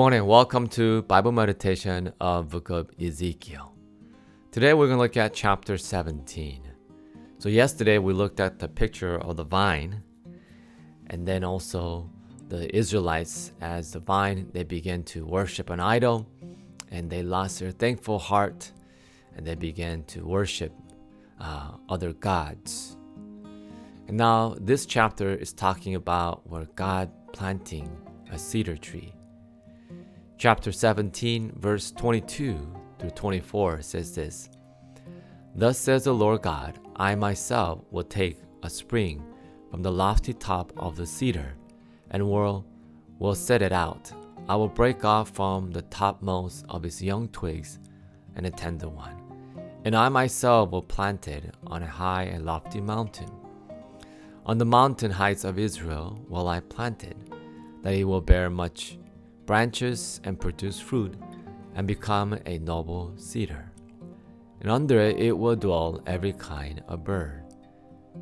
morning. 0.00 0.24
Welcome 0.24 0.66
to 0.68 1.02
Bible 1.02 1.30
meditation 1.30 2.10
of 2.22 2.48
Book 2.48 2.70
of 2.70 2.88
Ezekiel. 2.98 3.74
Today 4.50 4.72
we're 4.72 4.86
going 4.86 4.96
to 4.96 5.02
look 5.02 5.18
at 5.18 5.34
chapter 5.34 5.76
17. 5.76 6.62
So 7.36 7.50
yesterday 7.50 7.98
we 7.98 8.14
looked 8.14 8.40
at 8.40 8.58
the 8.58 8.66
picture 8.66 9.18
of 9.18 9.36
the 9.36 9.44
vine 9.44 10.02
and 11.08 11.28
then 11.28 11.44
also 11.44 12.08
the 12.48 12.74
Israelites 12.74 13.52
as 13.60 13.92
the 13.92 13.98
vine 13.98 14.48
they 14.54 14.64
began 14.64 15.02
to 15.02 15.26
worship 15.26 15.68
an 15.68 15.80
idol 15.80 16.26
and 16.90 17.10
they 17.10 17.22
lost 17.22 17.60
their 17.60 17.70
thankful 17.70 18.18
heart 18.18 18.72
and 19.36 19.46
they 19.46 19.54
began 19.54 20.02
to 20.04 20.24
worship 20.24 20.72
uh, 21.40 21.72
other 21.90 22.14
gods. 22.14 22.96
And 24.08 24.16
now 24.16 24.56
this 24.58 24.86
chapter 24.86 25.34
is 25.34 25.52
talking 25.52 25.94
about 25.94 26.48
where 26.48 26.64
God 26.74 27.10
planting 27.34 27.94
a 28.32 28.38
cedar 28.38 28.78
tree. 28.78 29.12
Chapter 30.40 30.72
17, 30.72 31.52
verse 31.58 31.90
22 31.90 32.66
through 32.98 33.10
24 33.10 33.82
says 33.82 34.14
this 34.14 34.48
Thus 35.54 35.76
says 35.76 36.04
the 36.04 36.14
Lord 36.14 36.40
God, 36.40 36.78
I 36.96 37.14
myself 37.14 37.80
will 37.90 38.04
take 38.04 38.38
a 38.62 38.70
spring 38.70 39.22
from 39.70 39.82
the 39.82 39.92
lofty 39.92 40.32
top 40.32 40.72
of 40.78 40.96
the 40.96 41.04
cedar 41.04 41.56
and 42.10 42.26
will, 42.26 42.64
will 43.18 43.34
set 43.34 43.60
it 43.60 43.70
out. 43.70 44.10
I 44.48 44.56
will 44.56 44.70
break 44.70 45.04
off 45.04 45.28
from 45.28 45.72
the 45.72 45.82
topmost 45.82 46.64
of 46.70 46.86
its 46.86 47.02
young 47.02 47.28
twigs 47.28 47.78
and 48.34 48.46
a 48.46 48.50
tender 48.50 48.88
one, 48.88 49.20
and 49.84 49.94
I 49.94 50.08
myself 50.08 50.70
will 50.70 50.80
plant 50.80 51.28
it 51.28 51.54
on 51.66 51.82
a 51.82 51.86
high 51.86 52.22
and 52.22 52.46
lofty 52.46 52.80
mountain. 52.80 53.30
On 54.46 54.56
the 54.56 54.64
mountain 54.64 55.10
heights 55.10 55.44
of 55.44 55.58
Israel 55.58 56.18
will 56.30 56.48
I 56.48 56.60
plant 56.60 57.04
it 57.04 57.18
that 57.82 57.92
it 57.92 58.04
will 58.04 58.22
bear 58.22 58.48
much 58.48 58.96
branches 59.50 60.20
and 60.22 60.38
produce 60.38 60.78
fruit 60.78 61.12
and 61.74 61.84
become 61.84 62.38
a 62.46 62.56
noble 62.58 63.12
cedar. 63.16 63.72
And 64.60 64.70
under 64.70 65.00
it 65.00 65.18
it 65.18 65.32
will 65.32 65.56
dwell 65.56 66.00
every 66.06 66.32
kind 66.34 66.84
of 66.86 67.02
bird. 67.02 67.42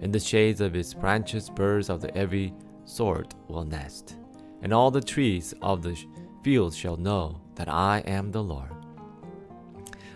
In 0.01 0.11
the 0.11 0.21
shades 0.21 0.63
of 0.63 0.75
its 0.75 0.95
branches 0.95 1.51
birds 1.51 1.91
of 1.91 2.03
every 2.17 2.55
sort 2.87 3.35
will 3.47 3.67
nest, 3.67 4.17
and 4.63 4.73
all 4.73 4.91
the 4.91 5.03
trees 5.03 5.53
of 5.61 5.83
the 5.83 6.03
fields 6.43 6.75
shall 6.75 6.97
know 6.97 7.43
that 7.57 7.69
I 7.69 7.99
am 8.07 8.31
the 8.33 8.43
Lord. 8.43 8.73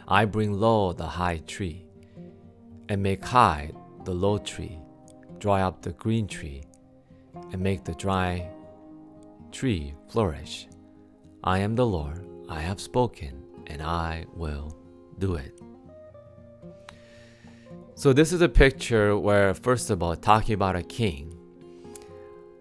I 0.09 0.25
bring 0.25 0.55
low 0.55 0.95
the 0.95 1.05
high 1.21 1.43
tree, 1.47 1.85
and 2.89 3.03
make 3.03 3.23
high 3.23 3.71
the 4.07 4.15
low 4.15 4.39
tree, 4.39 4.79
dry 5.39 5.61
up 5.61 5.83
the 5.83 5.93
green 5.93 6.27
tree, 6.27 6.63
and 7.53 7.61
make 7.61 7.85
the 7.85 7.97
dry 7.97 8.49
tree 9.51 9.93
flourish. 10.09 10.69
I 11.45 11.59
am 11.59 11.75
the 11.75 11.85
Lord, 11.85 12.25
I 12.49 12.61
have 12.61 12.81
spoken, 12.81 13.43
and 13.67 13.83
I 13.83 14.27
will 14.33 14.77
do 15.19 15.35
it. 15.35 15.61
So, 17.97 18.13
this 18.13 18.33
is 18.33 18.43
a 18.43 18.49
picture 18.49 19.19
where, 19.19 19.53
first 19.53 19.91
of 19.91 20.05
all, 20.05 20.15
talking 20.15 20.55
about 20.55 20.77
a 20.77 20.85
king. 20.85 21.37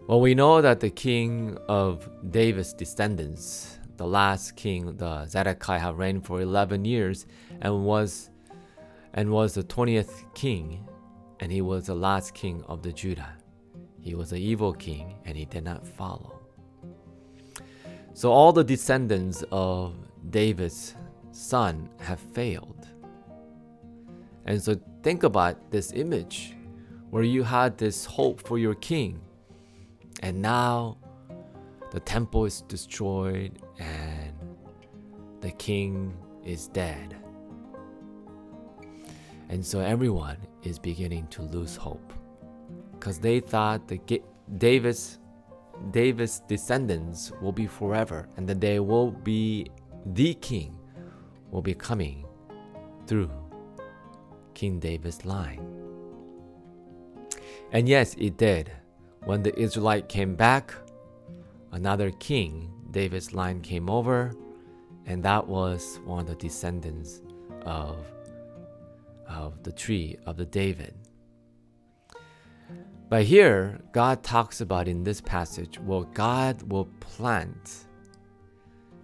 Well, 0.07 0.19
we 0.19 0.33
know 0.33 0.63
that 0.63 0.79
the 0.79 0.89
king 0.89 1.59
of 1.67 2.09
David's 2.31 2.73
descendants, 2.73 3.77
the 3.97 4.07
last 4.07 4.55
king, 4.55 4.97
the 4.97 5.27
Zedekiah, 5.27 5.93
reigned 5.93 6.25
for 6.25 6.41
11 6.41 6.83
years 6.83 7.27
and 7.61 7.85
was 7.85 8.31
and 9.13 9.29
was 9.29 9.53
the 9.53 9.63
20th 9.63 10.33
king, 10.33 10.87
and 11.39 11.51
he 11.51 11.61
was 11.61 11.85
the 11.85 11.95
last 11.95 12.33
king 12.33 12.63
of 12.67 12.81
the 12.81 12.91
Judah. 12.91 13.33
He 13.99 14.15
was 14.15 14.31
an 14.31 14.39
evil 14.39 14.73
king, 14.73 15.17
and 15.25 15.37
he 15.37 15.45
did 15.45 15.65
not 15.65 15.85
follow. 15.85 16.40
So 18.13 18.31
all 18.31 18.51
the 18.53 18.63
descendants 18.63 19.43
of 19.51 19.95
David's 20.29 20.95
son 21.31 21.89
have 21.99 22.19
failed. 22.19 22.87
And 24.45 24.61
so 24.61 24.79
think 25.01 25.23
about 25.23 25.71
this 25.71 25.91
image 25.93 26.55
where 27.09 27.23
you 27.23 27.43
had 27.43 27.77
this 27.77 28.05
hope 28.05 28.45
for 28.47 28.57
your 28.57 28.75
king, 28.75 29.19
and 30.21 30.41
now 30.41 30.97
the 31.91 31.99
temple 31.99 32.45
is 32.45 32.61
destroyed 32.61 33.59
and 33.79 34.33
the 35.41 35.51
king 35.51 36.17
is 36.45 36.67
dead. 36.67 37.15
And 39.49 39.65
so 39.65 39.79
everyone 39.79 40.37
is 40.63 40.79
beginning 40.79 41.27
to 41.27 41.41
lose 41.41 41.75
hope 41.75 42.13
because 42.93 43.19
they 43.19 43.39
thought 43.41 43.87
that 43.89 44.21
David's 44.57 45.19
David's 45.89 46.41
descendants 46.47 47.31
will 47.41 47.51
be 47.51 47.65
forever, 47.65 48.29
and 48.37 48.47
that 48.47 48.61
they 48.61 48.79
will 48.79 49.11
be 49.11 49.67
the 50.05 50.33
king 50.35 50.77
will 51.49 51.61
be 51.61 51.73
coming 51.73 52.25
through 53.07 53.31
King 54.53 54.79
David's 54.79 55.25
line. 55.25 55.65
And 57.71 57.87
yes, 57.87 58.15
it 58.17 58.37
did. 58.37 58.71
When 59.25 59.43
the 59.43 59.57
Israelite 59.59 60.09
came 60.09 60.35
back, 60.35 60.73
another 61.71 62.11
king, 62.11 62.71
David's 62.91 63.33
line 63.33 63.61
came 63.61 63.89
over, 63.89 64.33
and 65.05 65.23
that 65.23 65.47
was 65.47 65.99
one 66.05 66.19
of 66.19 66.27
the 66.27 66.35
descendants 66.35 67.21
of, 67.65 67.97
of 69.27 69.61
the 69.63 69.71
tree 69.71 70.17
of 70.25 70.37
the 70.37 70.45
David. 70.45 70.93
But 73.11 73.25
here, 73.25 73.81
God 73.91 74.23
talks 74.23 74.61
about 74.61 74.87
in 74.87 75.03
this 75.03 75.19
passage, 75.19 75.77
well, 75.81 76.03
God 76.13 76.61
will 76.71 76.85
plant. 77.01 77.87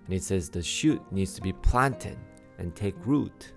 And 0.05 0.13
he 0.13 0.17
says 0.17 0.49
the 0.49 0.63
shoot 0.63 1.01
needs 1.11 1.33
to 1.33 1.41
be 1.41 1.51
planted 1.51 2.17
and 2.57 2.73
take 2.73 2.95
root. 3.05 3.51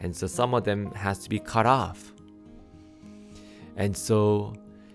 And 0.00 0.14
so 0.14 0.26
some 0.26 0.52
of 0.52 0.64
them 0.64 0.92
has 0.92 1.20
to 1.20 1.30
be 1.30 1.38
cut 1.38 1.64
off. 1.64 2.12
And 3.76 3.96
so 3.96 4.52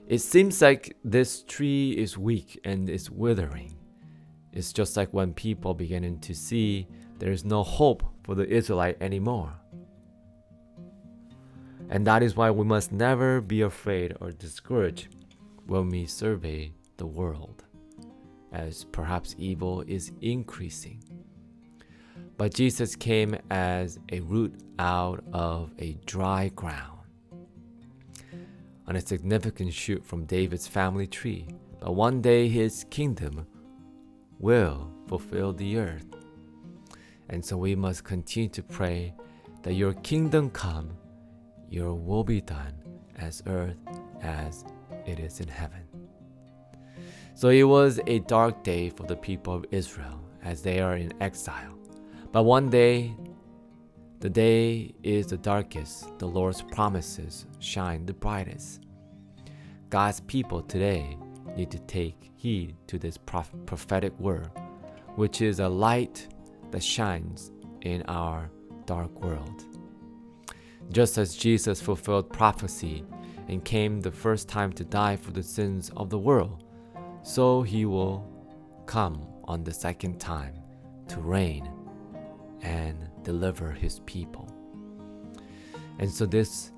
it 0.08 0.20
seems 0.20 0.62
like 0.62 0.96
this 1.04 1.42
tree 1.42 1.94
is 1.98 2.16
weak 2.16 2.60
and 2.64 2.88
is 2.88 3.10
withering. 3.10 3.76
It's 4.54 4.72
just 4.72 4.96
like 4.96 5.12
when 5.12 5.34
people 5.34 5.74
beginning 5.74 6.20
to 6.20 6.36
see 6.36 6.88
there 7.18 7.32
is 7.32 7.46
no 7.46 7.64
hope 7.64 8.04
for 8.24 8.36
the 8.36 8.48
Israelite 8.48 9.02
anymore. 9.02 9.54
And 11.90 12.06
that 12.08 12.24
is 12.24 12.36
why 12.36 12.52
we 12.52 12.66
must 12.66 12.92
never 12.92 13.42
be 13.42 13.62
afraid 13.62 14.16
or 14.20 14.32
discouraged 14.32 15.16
when 15.68 15.90
we 15.90 16.06
survey 16.06 16.72
the 16.98 17.06
world, 17.06 17.64
as 18.52 18.86
perhaps 18.86 19.36
evil 19.38 19.82
is 19.88 20.12
increasing. 20.22 21.04
But 22.38 22.54
Jesus 22.54 22.96
came 22.96 23.38
as 23.50 24.00
a 24.12 24.20
root 24.22 24.56
out 24.78 25.24
of 25.32 25.72
a 25.80 25.94
dry 26.06 26.50
ground, 26.56 27.00
on 28.88 28.96
a 28.96 29.02
significant 29.02 29.74
shoot 29.74 30.04
from 30.06 30.26
David's 30.26 30.68
family 30.68 31.08
tree. 31.08 31.48
But 31.80 31.94
one 31.94 32.22
day 32.22 32.48
his 32.48 32.86
kingdom 32.90 33.46
will 34.40 34.92
fulfill 35.08 35.54
the 35.54 35.78
earth. 35.78 36.06
And 37.30 37.44
so 37.44 37.58
we 37.58 37.76
must 37.76 38.04
continue 38.04 38.50
to 38.50 38.64
pray 38.64 39.14
that 39.64 39.74
your 39.74 39.94
kingdom 39.94 40.50
come 40.50 40.98
your 41.70 41.94
will 41.94 42.24
be 42.24 42.42
done 42.42 42.74
as 43.18 43.44
earth 43.48 43.82
as 44.22 44.66
it 45.06 45.20
is 45.20 45.40
in 45.40 45.48
heaven. 45.48 45.82
So 47.34 47.50
it 47.50 47.64
was 47.64 48.00
a 48.08 48.20
dark 48.20 48.64
day 48.64 48.90
for 48.90 49.04
the 49.04 49.16
people 49.16 49.54
of 49.54 49.66
Israel 49.72 50.22
as 50.44 50.62
they 50.62 50.80
are 50.80 50.96
in 50.96 51.12
exile. 51.22 51.78
But 52.32 52.44
one 52.44 52.70
day, 52.70 53.16
the 54.20 54.30
day 54.30 54.94
is 55.04 55.28
the 55.28 55.38
darkest, 55.38 56.18
the 56.20 56.28
Lord's 56.28 56.62
promises 56.62 57.46
shine 57.60 58.06
the 58.06 58.14
brightest. 58.14 58.82
God's 59.90 60.22
people 60.22 60.62
today 60.62 61.18
need 61.56 61.72
to 61.72 61.80
take 61.80 62.32
heed 62.36 62.76
to 62.88 62.98
this 62.98 63.18
prophetic 63.18 64.18
word, 64.20 64.50
which 65.16 65.42
is 65.42 65.60
a 65.60 65.70
light 65.70 66.28
that 66.72 66.84
shines 66.84 67.52
in 67.82 68.02
our 68.04 68.50
dark 68.86 69.22
world. 69.22 69.75
Just 70.92 71.18
as 71.18 71.36
Jesus 71.36 71.82
fulfilled 71.82 72.32
prophecy 72.32 73.04
and 73.48 73.64
came 73.64 74.00
the 74.00 74.12
first 74.12 74.48
time 74.48 74.72
to 74.74 74.84
die 74.84 75.16
for 75.16 75.32
the 75.32 75.44
sins 75.44 75.92
of 75.98 76.10
the 76.10 76.20
world, 76.20 76.64
so 77.24 77.62
he 77.62 77.86
will 77.86 78.28
come 78.86 79.26
on 79.46 79.64
the 79.64 79.74
second 79.74 80.20
time 80.20 80.54
to 81.08 81.20
reign 81.20 81.72
and 82.62 83.10
deliver 83.24 83.72
his 83.72 84.00
people. 84.06 84.50
And 86.00 86.10
so 86.10 86.26
this 86.26 86.72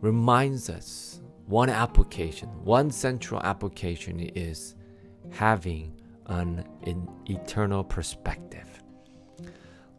reminds 0.00 0.68
us 0.70 1.20
one 1.46 1.68
application, 1.68 2.48
one 2.64 2.90
central 2.90 3.40
application 3.42 4.20
is 4.20 4.74
having 5.30 6.00
an 6.26 6.64
eternal 7.26 7.84
perspective. 7.84 8.82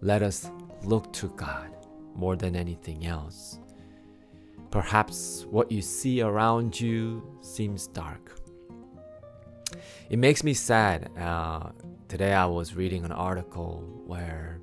Let 0.01 0.23
us 0.23 0.49
look 0.83 1.13
to 1.13 1.27
God 1.29 1.71
more 2.15 2.35
than 2.35 2.55
anything 2.55 3.05
else. 3.05 3.59
Perhaps 4.71 5.45
what 5.49 5.71
you 5.71 5.81
see 5.81 6.21
around 6.21 6.79
you 6.79 7.23
seems 7.41 7.87
dark. 7.87 8.39
It 10.09 10.19
makes 10.19 10.43
me 10.43 10.53
sad. 10.53 11.09
Uh, 11.17 11.69
today 12.07 12.33
I 12.33 12.45
was 12.45 12.75
reading 12.75 13.05
an 13.05 13.11
article 13.11 13.83
where 14.05 14.59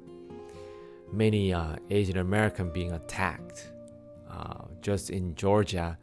many 1.12 1.52
uh, 1.52 1.76
Asian 1.90 2.19
American 2.19 2.70
being 2.70 2.93
attacked. 2.93 3.72
Uh, 4.31 4.64
just 4.81 5.10
in 5.10 5.34
Georgia, 5.34 5.98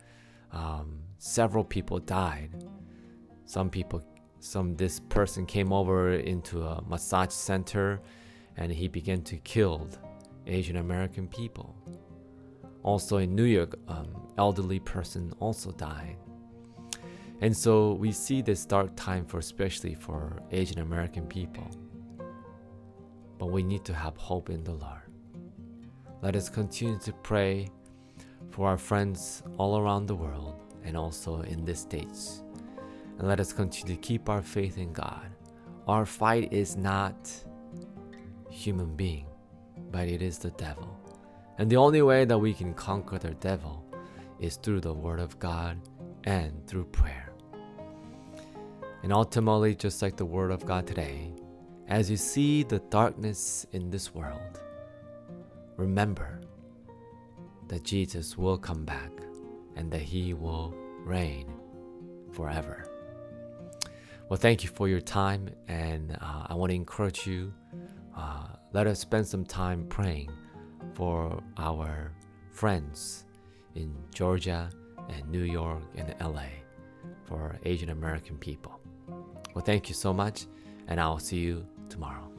um, 0.52 1.00
several 1.18 1.64
people 1.64 2.00
died. 2.00 2.50
Some 3.46 3.70
people, 3.70 4.04
some 4.40 4.76
this 4.76 5.00
person 5.00 5.46
came 5.46 5.74
over 5.74 6.14
into 6.14 6.64
a 6.64 6.84
massage 6.88 7.32
center, 7.32 8.02
and 8.58 8.72
he 8.72 8.88
began 8.88 9.24
to 9.24 9.38
kill 9.38 9.88
Asian 10.50 10.78
American 10.78 11.28
people. 11.28 11.76
Also 12.84 13.18
in 13.18 13.36
New 13.36 13.44
York, 13.44 13.78
um, 13.88 14.08
elderly 14.38 14.80
person 14.80 15.34
also 15.40 15.72
died. 15.72 16.18
And 17.42 17.56
so 17.56 17.94
we 17.94 18.12
see 18.12 18.42
this 18.42 18.66
dark 18.66 18.96
time 18.96 19.26
for 19.26 19.40
especially 19.40 19.96
for 19.96 20.42
Asian 20.52 20.80
American 20.80 21.26
people. 21.26 21.70
But 23.38 23.48
we 23.48 23.64
need 23.64 23.86
to 23.86 23.94
have 23.94 24.18
hope 24.18 24.50
in 24.50 24.64
the 24.64 24.74
Lord. 24.74 25.02
Let 26.22 26.36
us 26.36 26.50
continue 26.50 27.00
to 27.00 27.14
pray 27.14 27.70
for 28.52 28.68
our 28.68 28.78
friends 28.78 29.44
all 29.58 29.80
around 29.80 30.08
the 30.08 30.16
world 30.16 30.56
and 30.84 30.98
also 30.98 31.42
in 31.42 31.64
the 31.64 31.76
States. 31.76 32.44
And 33.18 33.28
let 33.28 33.40
us 33.40 33.54
continue 33.54 33.96
to 33.96 34.02
keep 34.02 34.28
our 34.28 34.42
faith 34.42 34.78
in 34.78 34.92
God. 34.92 35.30
Our 35.88 36.06
fight 36.06 36.52
is 36.52 36.76
not 36.76 37.32
human 38.50 38.96
being, 38.96 39.28
but 39.92 40.08
it 40.08 40.22
is 40.22 40.38
the 40.38 40.52
devil. 40.52 40.98
And 41.58 41.70
the 41.70 41.78
only 41.78 42.02
way 42.02 42.26
that 42.26 42.38
we 42.38 42.54
can 42.54 42.74
conquer 42.74 43.18
the 43.18 43.32
devil 43.36 43.86
is 44.40 44.56
through 44.56 44.82
the 44.82 44.94
Word 44.94 45.20
of 45.20 45.38
God 45.40 45.78
and 46.24 46.66
through 46.68 46.86
prayer. 46.86 47.34
And 49.04 49.14
ultimately, 49.14 49.76
just 49.76 50.02
like 50.02 50.16
the 50.18 50.26
Word 50.26 50.52
of 50.52 50.66
God 50.66 50.88
today, 50.88 51.34
as 51.88 52.10
you 52.10 52.18
see 52.18 52.64
the 52.64 52.80
darkness 52.90 53.66
in 53.72 53.90
this 53.90 54.14
world, 54.14 54.62
remember 55.78 56.42
that 57.68 57.84
Jesus 57.84 58.38
will 58.38 58.58
come 58.58 58.86
back 58.86 59.12
and 59.76 59.92
that 59.92 60.02
He 60.02 60.34
will 60.34 60.74
reign 61.04 61.52
forever. 62.32 62.86
Well, 64.30 64.38
thank 64.38 64.64
you 64.64 64.70
for 64.70 64.88
your 64.88 65.02
time, 65.02 65.50
and 65.68 66.16
uh, 66.22 66.46
I 66.48 66.54
want 66.54 66.70
to 66.70 66.76
encourage 66.76 67.26
you. 67.26 67.54
Uh, 68.16 68.48
let 68.74 68.88
us 68.88 69.00
spend 69.00 69.28
some 69.28 69.46
time 69.46 69.86
praying 69.88 70.32
for 70.94 71.42
our 71.58 72.12
friends 72.52 73.26
in 73.76 73.94
Georgia 74.14 74.70
and 75.10 75.28
New 75.30 75.44
York 75.44 75.82
and 75.96 76.14
LA 76.22 76.50
for 77.26 77.58
Asian 77.64 77.90
American 77.90 78.38
people. 78.38 78.80
Well, 79.54 79.64
thank 79.64 79.90
you 79.90 79.96
so 79.96 80.14
much, 80.14 80.46
and 80.88 81.00
I'll 81.00 81.20
see 81.20 81.38
you 81.38 81.66
tomorrow. 81.90 82.30